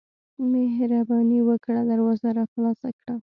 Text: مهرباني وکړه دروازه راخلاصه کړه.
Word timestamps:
مهرباني 0.51 1.39
وکړه 1.49 1.81
دروازه 1.91 2.29
راخلاصه 2.39 2.89
کړه. 2.99 3.15